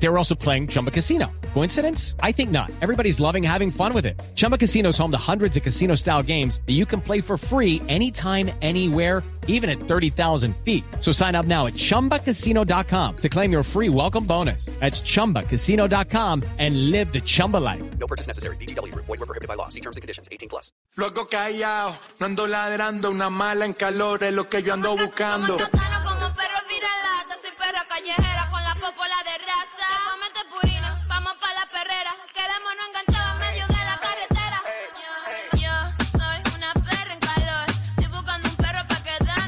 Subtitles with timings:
[0.00, 1.30] They were also playing Chumba Casino.
[1.54, 2.14] Coincidence?
[2.22, 2.70] I think not.
[2.80, 4.20] Everybody's loving having fun with it.
[4.34, 7.36] Chumba Casino is home to hundreds of casino style games that you can play for
[7.36, 10.84] free anytime, anywhere, even at 30,000 feet.
[11.00, 14.66] So sign up now at chumbacasino.com to claim your free welcome bonus.
[14.78, 17.82] That's chumbacasino.com and live the Chumba life.
[17.98, 18.56] No purchase necessary.
[18.56, 18.94] BGW.
[18.94, 19.68] Void were prohibited by law.
[19.68, 20.28] See terms and conditions.
[20.30, 20.70] 18 plus.
[20.96, 25.56] Luego callado, no ando ladrando, una mala en calor es lo que yo ando buscando.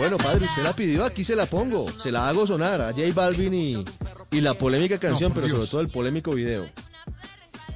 [0.01, 1.87] Bueno, padre, usted la pidió, aquí se la pongo.
[2.03, 3.85] Se la hago sonar a J Balvin y,
[4.31, 6.65] y la polémica canción, pero sobre todo el polémico video.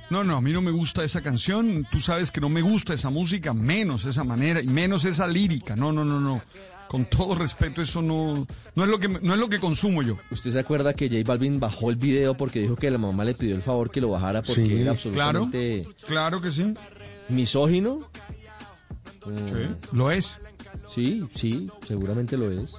[0.09, 1.87] No, no, a mí no me gusta esa canción.
[1.93, 5.77] Tú sabes que no me gusta esa música, menos esa manera y menos esa lírica.
[5.77, 6.41] No, no, no, no.
[6.89, 10.17] Con todo respeto, eso no, no es lo que no es lo que consumo yo.
[10.31, 13.35] ¿Usted se acuerda que J Balvin bajó el video porque dijo que la mamá le
[13.35, 15.41] pidió el favor que lo bajara porque Sí, era claro.
[15.43, 16.73] absolutamente Claro que sí.
[17.29, 18.01] misógino?
[19.25, 20.41] Sí, lo es.
[20.89, 22.75] Sí, sí, seguramente lo es.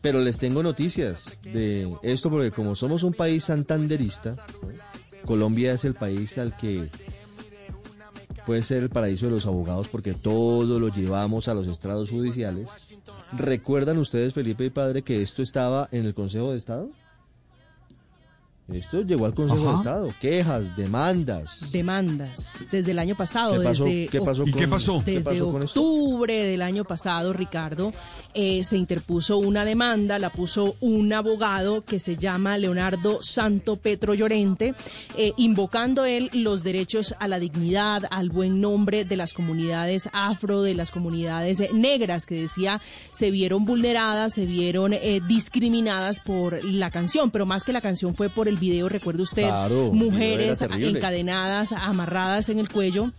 [0.00, 4.34] Pero les tengo noticias de esto porque como somos un país santanderista.
[5.24, 6.88] Colombia es el país al que
[8.46, 12.68] puede ser el paraíso de los abogados porque todo lo llevamos a los estrados judiciales.
[13.32, 16.90] ¿Recuerdan ustedes, Felipe y Padre, que esto estaba en el Consejo de Estado?
[18.72, 19.70] Esto llegó al Consejo Ajá.
[19.70, 20.14] de Estado.
[20.20, 21.72] Quejas, demandas.
[21.72, 23.84] demandas desde el año pasado, ¿Qué pasó?
[23.84, 25.02] desde, ¿Qué pasó ¿Y qué pasó?
[25.04, 25.80] ¿qué desde pasó con esto?
[25.80, 27.94] octubre del año pasado, Ricardo,
[28.34, 34.12] eh, se interpuso una demanda, la puso un abogado que se llama Leonardo Santo Petro
[34.12, 34.74] Llorente,
[35.16, 40.60] eh, invocando él los derechos a la dignidad, al buen nombre de las comunidades afro,
[40.60, 46.90] de las comunidades negras, que decía se vieron vulneradas, se vieron eh, discriminadas por la
[46.90, 49.92] canción, pero más que la canción fue por el video, recuerde usted, Claro, el video
[49.92, 53.10] mujeres encadenadas, amarradas en el cuello.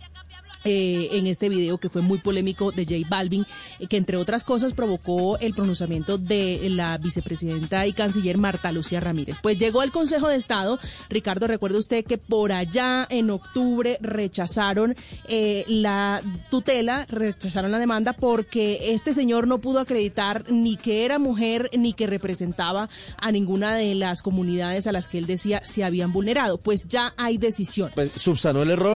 [0.64, 3.46] Eh, en este video que fue muy polémico de J Balvin,
[3.78, 9.00] eh, que entre otras cosas provocó el pronunciamiento de la vicepresidenta y canciller Marta Lucía
[9.00, 9.38] Ramírez.
[9.42, 10.78] Pues llegó el Consejo de Estado,
[11.08, 14.96] Ricardo, recuerda usted que por allá en octubre rechazaron
[15.28, 21.18] eh, la tutela, rechazaron la demanda porque este señor no pudo acreditar ni que era
[21.18, 22.88] mujer ni que representaba
[23.20, 26.58] a ninguna de las comunidades a las que él decía se habían vulnerado.
[26.58, 27.90] Pues ya hay decisión.
[27.94, 28.99] Pues subsanó el error.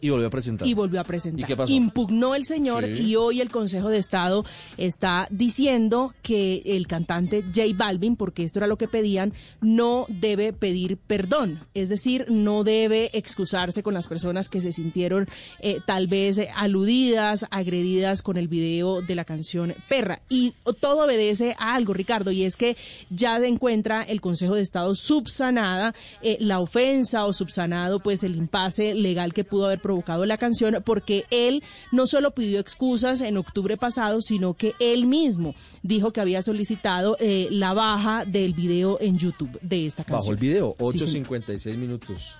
[0.00, 0.66] Y volvió a presentar.
[0.66, 1.40] y volvió a presentar.
[1.40, 1.72] ¿Y qué pasó?
[1.72, 3.02] Impugnó el señor Sí.
[3.02, 4.44] y hoy el Consejo de Estado
[4.76, 10.52] está diciendo que el cantante J Balvin, porque esto era lo que pedían, no debe
[10.52, 11.60] pedir perdón.
[11.74, 15.28] Es decir, no debe excusarse con las personas que se sintieron
[15.60, 20.20] eh, tal vez aludidas, agredidas con el video de la canción Perra.
[20.28, 22.76] Y todo obedece a algo, Ricardo, y es que
[23.10, 28.36] ya se encuentra el Consejo de Estado subsanada eh, la ofensa o subsanado pues el
[28.36, 31.62] impasse legal que pudo haber provocado la canción porque él
[31.92, 37.18] no solo pidió excusas en octubre pasado sino que él mismo dijo que había solicitado
[37.20, 40.20] eh, la baja del video en YouTube de esta canción.
[40.20, 41.28] Bajo el video, Sí, señor.
[41.28, 42.34] 8.56 minutos.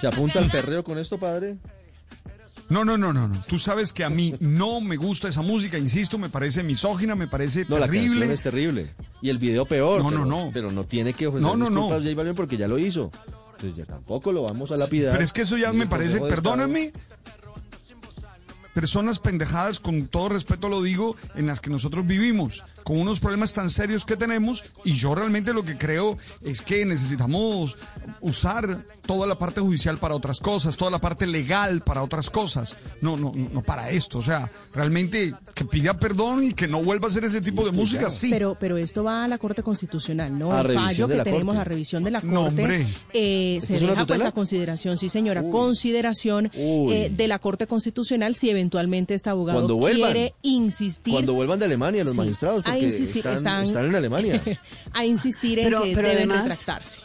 [0.00, 1.56] ¿Se apunta al perreo con esto, padre?
[2.68, 3.44] No, no, no, no, no.
[3.46, 7.28] Tú sabes que a mí no me gusta esa música, insisto, me parece misógina, me
[7.28, 8.08] parece No, la terrible.
[8.26, 8.86] canción es terrible.
[9.22, 10.02] Y el video peor.
[10.02, 10.50] No, no, pero, no.
[10.52, 11.88] Pero no tiene que ofrecer No, no, no.
[11.88, 13.12] J Balvin porque ya lo hizo.
[13.56, 15.12] Entonces ya tampoco lo vamos a lapidar.
[15.12, 16.92] Pero es que eso ya me parece, perdónenme,
[18.76, 23.54] personas pendejadas, con todo respeto lo digo, en las que nosotros vivimos, con unos problemas
[23.54, 27.78] tan serios que tenemos, y yo realmente lo que creo es que necesitamos
[28.20, 32.76] usar toda la parte judicial para otras cosas, toda la parte legal para otras cosas,
[33.00, 37.06] no, no, no para esto, o sea, realmente que pida perdón y que no vuelva
[37.06, 38.10] a hacer ese tipo de Listo, música, ya.
[38.10, 38.28] sí.
[38.30, 40.52] Pero, pero esto va a la Corte Constitucional, ¿no?
[40.52, 41.60] A el fallo que tenemos Corte.
[41.60, 42.86] a revisión de la No, Corte hombre.
[43.14, 45.50] eh, ¿Esta se deja pues a consideración, sí señora, Uy.
[45.50, 46.92] consideración Uy.
[46.92, 48.65] eh, de la Corte Constitucional si eventualmente
[49.14, 50.12] este abogado Cuando vuelvan.
[50.12, 51.12] quiere insistir.
[51.12, 54.42] Cuando vuelvan de Alemania los Sí, magistrados, a porque insistir, están, están- están en Alemania.
[54.92, 57.00] a insistir en Pero- que pero deben además- retractarse.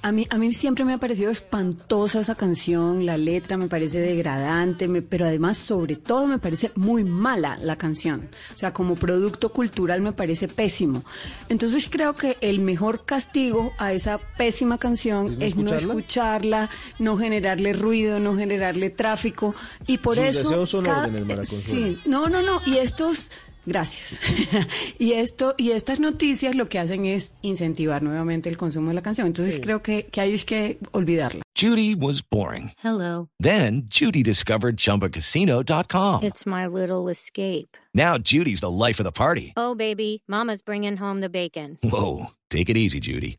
[0.00, 3.98] A mí, a mí siempre me ha parecido espantosa esa canción, la letra me parece
[3.98, 8.28] degradante, me- pero además, sobre todo, me parece muy mala la canción.
[8.54, 11.02] O sea, como producto cultural me parece pésimo.
[11.48, 16.70] Entonces creo que el mejor castigo a esa pésima canción ¿Es no es no escucharla?
[17.00, 19.54] no generarle ruido, no generarle tráfico.
[19.88, 20.48] Y por Sus eso...
[20.82, 21.44] cada-.
[21.44, 22.60] Sí, no, no, no.
[22.66, 23.32] Y estos,
[23.68, 24.20] gracias.
[24.98, 29.02] y esto, y estas noticias lo que hacen es incentivar nuevamente el consumo de la
[29.02, 29.26] canción.
[29.26, 31.42] Entonces creo que, que hay es que olvidarla.
[31.54, 32.72] Judy was boring.
[32.82, 33.28] Hello.
[33.40, 36.22] Then Judy discovered ChumbaCasino.com.
[36.22, 37.76] It's my little escape.
[37.94, 39.52] Now Judy's the life of the party.
[39.56, 41.78] Oh, baby, Mama's bringing home the bacon.
[41.82, 43.38] Whoa, take it easy, Judy.